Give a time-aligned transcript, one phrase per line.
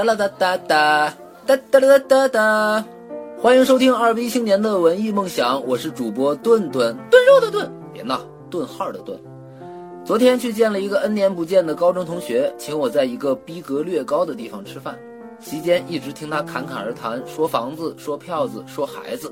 [0.00, 1.14] 哒啦哒哒哒
[1.46, 2.84] 哒哒哒哒哒，
[3.38, 9.20] 欢迎收听二逼青年的文艺梦想，我是主播顿顿炖肉的炖，别闹，顿号的顿。
[10.02, 14.98] 昨天去见了一个 N 年不见的高中同学，请我在一个逼格略高的地方吃饭，
[15.38, 19.30] 席间一直听他侃侃而谈，说房子，说票子，说孩子。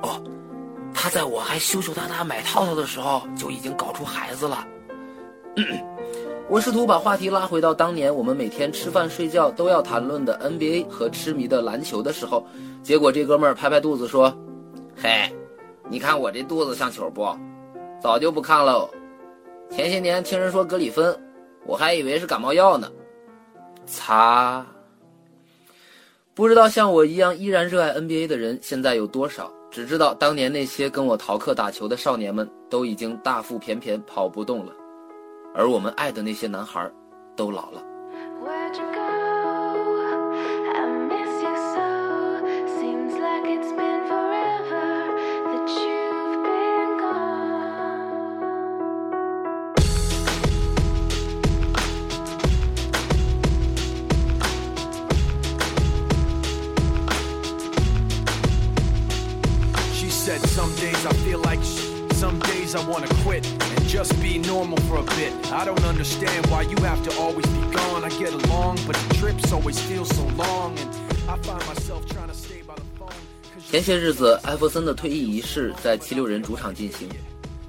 [0.00, 0.22] 哦，
[0.94, 4.64] 他在我还羞羞答答买套套的时候就已经搞出孩子了。
[6.48, 12.44] 我试图把话题拉回到当年我们每天吃饭睡觉都要谈论的 NBA 和痴迷的篮球的时候，
[12.82, 14.36] 结果这哥们儿拍拍肚子说
[14.94, 15.34] ：“嘿，
[15.88, 17.26] 你看我这肚子像球不？
[18.02, 18.90] 早就不看喽。
[19.70, 21.18] 前些年听人说格里芬，
[21.64, 22.90] 我还以为是感冒药呢。
[23.86, 24.66] 擦！
[26.34, 29.50] 不知道像我一样依然热爱 NBA 的人现在有多少？
[29.70, 34.72] 只知道当年那些跟我逃课打球的少年们都已经大腹便便跑不动了。”
[35.54, 36.90] 而我们爱的那些男孩，
[37.36, 37.91] 都老了。
[73.70, 77.08] 前些日子，艾弗森的退役仪式在七六人主场进行。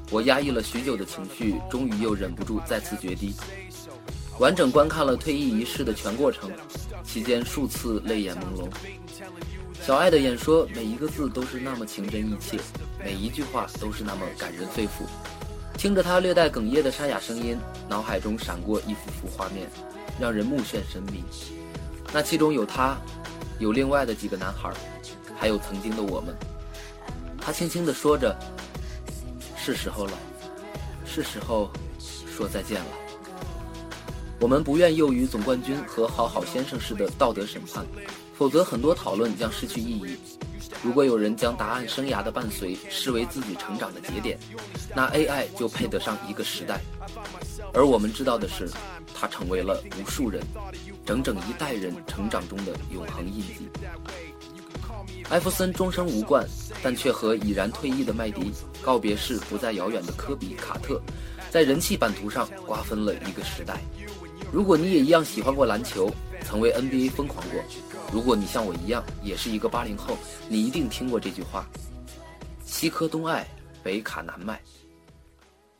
[0.10, 3.36] 我压抑了许久的情绪，终于又忍不住再次决堤。
[4.40, 6.50] 完整观看了退役仪式的全过程，
[7.04, 8.68] 期间数次泪眼朦胧。
[9.86, 12.58] 小爱的演说，每一个字都是那么情真意切，
[12.98, 15.06] 每一句话都是那么感人肺腑。
[15.78, 17.58] 听着他略带哽咽的沙哑声音，
[17.90, 19.70] 脑海中闪过一幅幅画面，
[20.20, 21.24] 让人目眩神迷。
[22.14, 22.98] 那其中有他，
[23.60, 24.72] 有另外的几个男孩，
[25.38, 26.34] 还有曾经的我们。
[27.42, 28.34] 他轻轻地说着
[29.58, 30.14] ：“是时候了，
[31.06, 31.70] 是时候
[32.26, 32.88] 说再见了。”
[34.40, 37.86] 我们不愿囿于总冠军和好好先生式的道德审判。
[38.38, 40.18] 否则，很多讨论将失去意义。
[40.84, 44.38] 如果有人将答案生涯的伴随视为自己成长的节点，
[44.94, 46.82] 那 AI 就配得上一个时代。
[47.74, 48.70] 而我们知道的是，
[49.16, 50.44] 它成为了无数人、
[51.06, 53.70] 整整一代人成长中的永恒印记。
[55.30, 56.46] 艾弗森终生无冠，
[56.84, 58.52] 但却和已然退役的麦迪、
[58.82, 61.02] 告别式不再遥远的科比、卡特，
[61.50, 63.82] 在人气版图上瓜分了一个时代。
[64.52, 66.12] 如果你也一样喜欢过篮球，
[66.44, 67.64] 曾为 NBA 疯狂过。
[68.12, 70.18] 如果你像我一样也是一个八零后，
[70.48, 71.66] 你一定听过这句话
[72.66, 73.48] ：“西科东爱，
[73.82, 74.62] 北卡南麦。”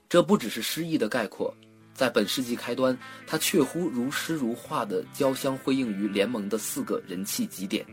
[0.10, 1.54] 这不只是诗意的概括，
[1.94, 2.98] 在本世纪开端，
[3.28, 7.86] 它确乎如诗如画的交相辉映于联盟的四个人气极点，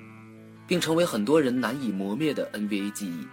[0.67, 3.27] 并成为很多人难以磨灭的 NBA 记忆。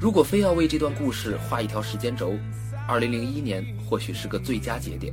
[0.00, 2.38] 如果非要为这段故事画一条时间轴，
[2.86, 5.12] 二零零一年或许是个最佳节点。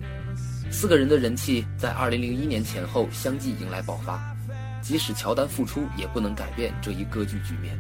[0.78, 4.36] 四个人的人气在2001年前后相继迎来爆发，
[4.82, 7.80] 即使乔丹复出，也不能改变这一割据局面。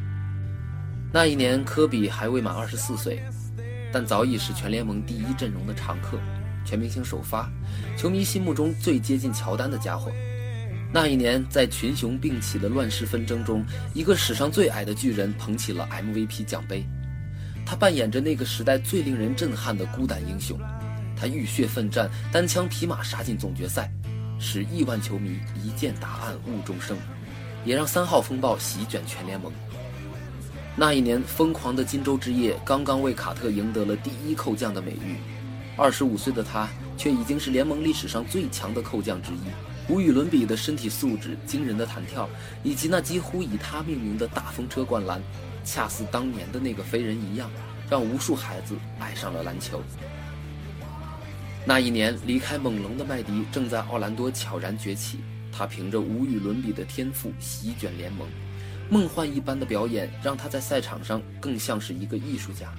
[1.12, 3.22] 那一年，科比还未满24岁，
[3.92, 6.18] 但早已是全联盟第一阵容的常客，
[6.64, 7.52] 全明星首发，
[7.98, 10.10] 球迷心目中最接近乔丹的家伙。
[10.94, 13.62] 那一年，在群雄并起的乱世纷争中，
[13.94, 16.86] 一个史上最矮的巨人捧起了 MVP 奖杯，
[17.66, 20.58] 他扮演着那个时代最令人震撼的孤胆英雄。
[21.26, 23.92] 他浴血奋战，单枪匹马杀进总决赛，
[24.38, 26.96] 使亿万球迷一见答案误终生，
[27.66, 29.52] 也让三号风暴席卷全联盟。
[30.76, 35.16] 那一年，疯狂的金州之夜刚刚为卡特赢得了第一扣将的美誉。
[35.76, 42.30] 二十五岁的他，却已经是联盟历史上最强的扣将之一，无与伦比的身体素质、惊人的弹跳，
[42.62, 45.20] 以及那几乎以他命名的大风车灌篮，
[45.64, 47.50] 恰似当年的那个飞人一样，
[47.90, 49.82] 让无数孩子爱上了篮球。
[51.68, 55.20] 那一年，离开猛龙的麦迪正在奥兰多悄然崛起。
[55.52, 58.28] 他凭着无与伦比的天赋席卷联盟，
[58.88, 62.72] 梦幻一般的表演让他在赛场上更像是一个艺术家。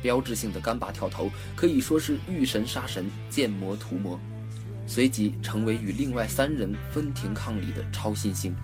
[0.00, 4.18] 标志性的干拔跳投可以说是遇神杀神，见魔屠魔，
[4.86, 8.54] 随即成为与另外三人分庭抗礼的超新星。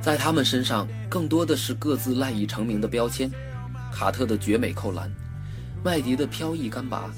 [0.00, 3.30] 在他们身上，更多的是各自赖以成名的标签：
[3.92, 5.08] 卡特的绝美扣篮，
[5.84, 7.08] 麦迪的飘逸干拔。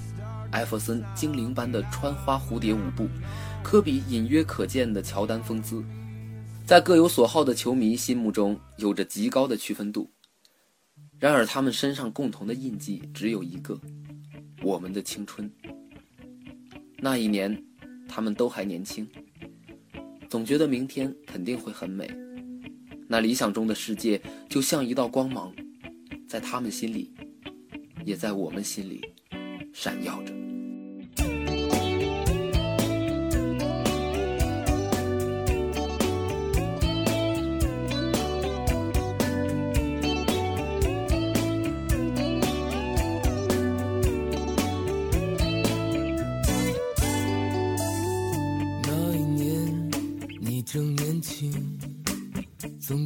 [0.54, 3.08] 艾弗森精灵般的穿花蝴蝶舞步，
[3.60, 5.84] 科比隐约可见的乔丹风姿，
[6.64, 10.08] 在各有所好的球迷心目中有着极高的区分度。
[11.18, 13.76] 然而，他们身上共同的印记只有一个：
[14.62, 15.50] 我们的青春。
[16.98, 17.60] 那一年，
[18.08, 19.04] 他们都还年轻，
[20.28, 22.08] 总觉得明天肯定会很美。
[23.08, 25.52] 那理想中的世界就像一道光芒，
[26.28, 27.12] 在他们心里，
[28.04, 29.00] 也在我们心里
[29.72, 30.43] 闪耀着。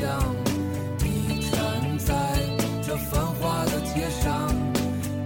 [0.00, 2.14] 你站在
[2.82, 4.48] 这繁华的街上，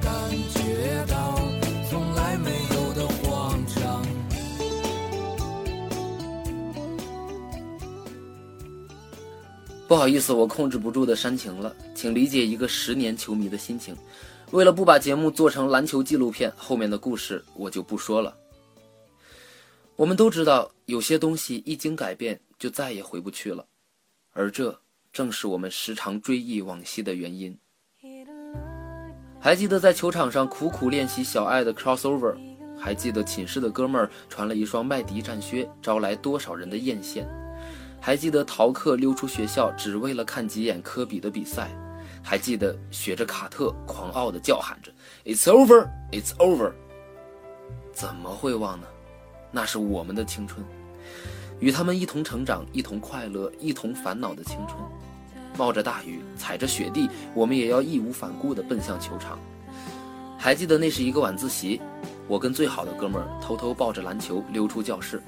[0.00, 0.12] 感
[0.53, 1.38] 觉到
[1.88, 4.05] 从来没有的慌张。
[9.87, 13.97] 不好意思，我控制不住的煽情了，请理解一个十年球迷的心情。
[14.50, 18.37] 为了不把节目做成篮球纪录片，后面的故事我就不说了。
[19.94, 23.65] 我们都知道，有些东西一经改变，就再也回不去了，
[24.34, 24.78] 而这
[25.12, 27.56] 正是我们时常追忆往昔的原因。
[29.40, 32.36] 还记得在球场上苦苦练习小爱的 crossover，
[32.78, 37.25] 还记得寝室的哥们儿穿了一双麦迪战靴，招来多少人的艳羡。
[38.00, 41.69] 还记得逃课溜出学校，只为了看几眼科比的比赛；
[42.22, 44.92] 还记得学着卡特狂傲地叫喊着
[45.25, 46.72] “It's over, It's over”。
[47.92, 48.86] 怎么会忘呢？
[49.52, 50.66] 那是我们的青春，
[51.64, 54.78] 与他们一同成长、一同快乐、一同烦恼的青春。
[55.56, 59.38] 冒着大雨，踩着雪地，我们也要义无反顾地奔向球场。
[60.37, 61.81] 还记得那是一个晚自习，
[62.28, 65.22] 我跟最好的哥们儿偷偷抱着篮球溜出教室。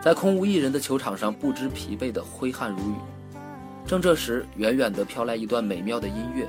[0.00, 2.94] 在空无一人的球场上，不知疲惫地挥汗如雨。
[3.84, 6.48] 正这时，远远地飘来一段美妙的音乐，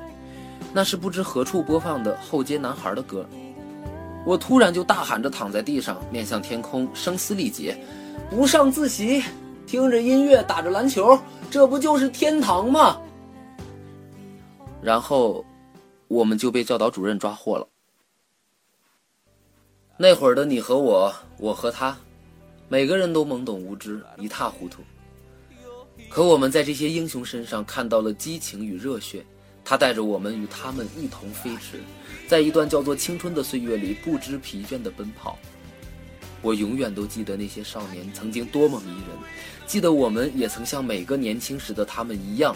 [0.71, 3.27] 那是不知何处播放的后街男孩的歌。
[4.23, 7.75] 我突然就大喊着躺在地上，面向天空，声嘶力竭
[8.29, 9.23] ：“不上自习，
[9.65, 11.19] 听着音乐，打着篮球，
[11.49, 12.99] 这不就是天堂吗？”
[14.81, 15.45] 然后，
[16.07, 17.68] 我们就被教导主任抓获了。
[19.97, 21.95] 那会儿的你和我，我和他。
[22.68, 24.81] 每个人都懵懂无知，一塌糊涂。
[26.09, 29.23] 可我们在这些英雄身上看到了激情与热血，
[29.63, 31.80] 他带着我们与他们一同飞驰，
[32.27, 35.37] 在一段叫做青春的岁月里不知疲倦地奔跑。
[36.42, 39.18] 我永远都记得那些少年曾经多么迷人，
[39.68, 42.56] 记得我们也曾像每个年轻时的他们一样，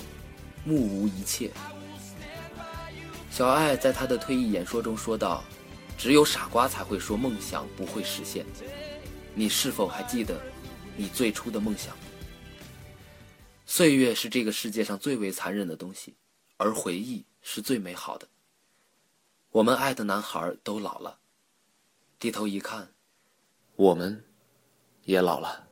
[0.64, 1.52] 目无一切。
[3.30, 5.44] 小爱在他的退役演说中说道
[5.98, 8.46] ：“只有傻瓜才会说梦想不会实现。”
[9.36, 10.42] 你是否还记得
[10.96, 11.94] 你最初的梦想？
[13.66, 16.16] 岁月是这个世界上最为残忍的东西，
[16.56, 18.26] 而回忆是最美好的。
[19.52, 21.20] 我们爱的男孩都老了，
[22.18, 22.88] 低头一看，
[23.77, 24.23] 我们
[25.05, 25.67] 也老了。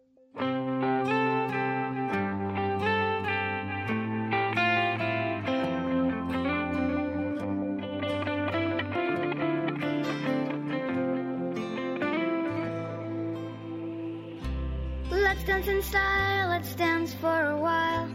[15.11, 18.09] Let's dance in style, let's dance for a while.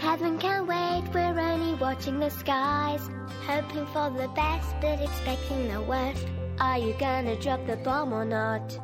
[0.00, 3.08] Heaven can't wait, we're only watching the skies.
[3.46, 6.26] Hoping for the best, but expecting the worst.
[6.58, 8.83] Are you gonna drop the bomb or not?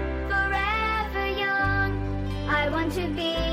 [2.71, 3.50] want to be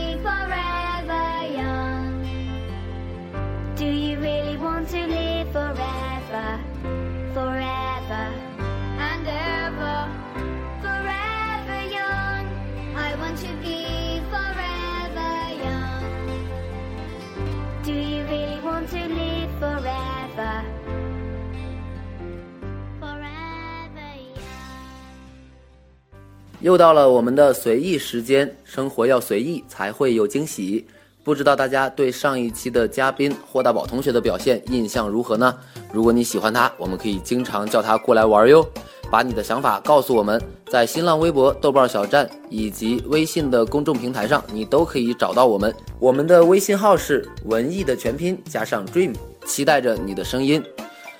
[26.60, 30.84] 又到了我们的随意时间，生活要随意才会有惊喜。
[31.22, 35.54] 不知道大家对上一期的嘉宾霍大宝同学的表现印象如何呢？
[35.92, 38.66] 如果你喜欢他，我们可以经常叫他过来玩哟。
[39.10, 45.72] 把你的想法告诉我们，在新浪微博、豆瓣小站以及微信的公众平台上，你都可以找到我们。
[46.00, 49.14] 我们的微信号是文艺的全拼加上 dream，
[49.46, 50.62] 期待着你的声音。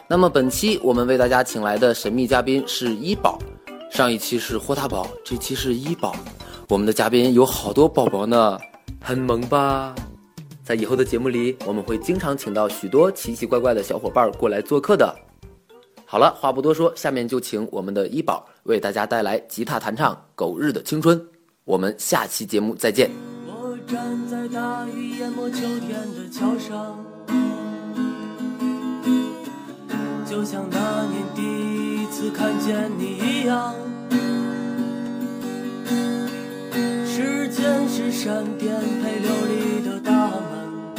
[0.08, 3.38] 那么本期我们为大家请来的神秘嘉宾是医宝，
[3.90, 6.14] 上一期是霍大宝，这期是医宝。
[6.68, 8.58] 我们的嘉宾有好多宝宝呢，
[9.00, 9.94] 很萌吧？
[10.62, 15.14] 在以后的节目里，我们会经常请到许多奇奇怪怪的小伙伴过来做客的。
[16.04, 21.18] 好了，话不多说，下面就请我们的医宝为大家带来吉他弹唱《狗日的青春》。
[21.64, 23.10] 我们下期节目再见。
[23.46, 27.04] 我站在大雨淹没秋天的桥上，
[30.24, 33.72] 就像那年第一次看见你一样。
[37.06, 40.96] 时间是闪电配流离的大门，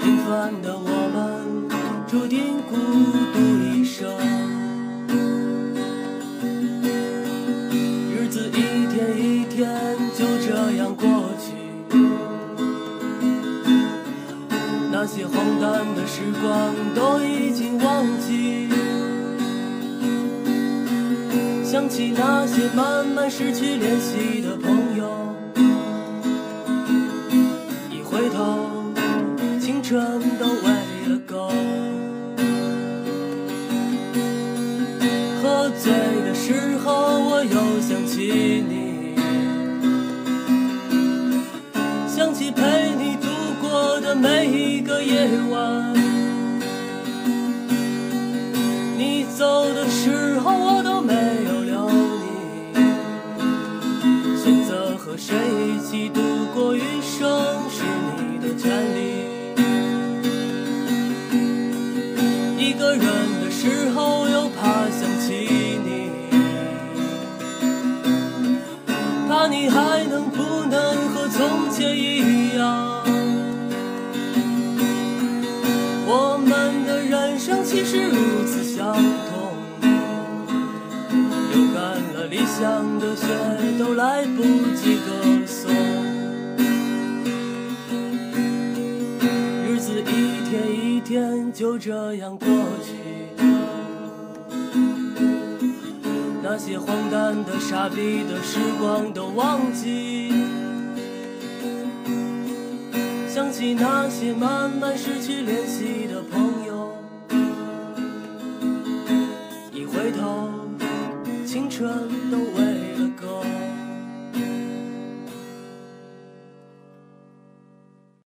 [0.00, 1.68] 平凡的我们
[2.06, 2.76] 注定孤
[3.34, 4.08] 独一生。
[8.14, 9.68] 日子一天一天
[10.16, 11.08] 就这样过
[11.40, 11.50] 去，
[14.92, 18.70] 那些荒诞的时光都已经忘记。
[21.70, 25.36] 想起那些慢慢失去联系的朋友，
[27.88, 28.68] 一回头，
[29.60, 30.68] 青春都喂
[31.06, 31.52] 了狗。
[35.40, 35.92] 喝醉
[36.24, 39.14] 的时候，我又想起你，
[42.08, 43.28] 想起陪你度
[43.60, 45.99] 过的每一个夜晚。
[55.90, 56.20] 起度
[56.54, 57.28] 过余生
[57.68, 57.82] 是
[58.16, 58.98] 你的权利。
[62.56, 63.04] 一个人
[63.42, 65.48] 的时候，又怕想起
[65.84, 66.12] 你，
[69.28, 73.02] 怕你还能不能和从前一样。
[76.06, 79.58] 我们的人生其实如此相同，
[81.50, 83.26] 流干了理想的血，
[83.76, 84.44] 都来不
[84.76, 84.99] 及
[91.60, 92.48] 就这样过
[92.82, 92.94] 去，
[96.42, 100.32] 那些荒诞的、傻逼的时光都忘记。
[103.28, 106.96] 想起那些慢慢失去联系的朋友，
[109.70, 110.48] 一回头，
[111.44, 112.38] 青春都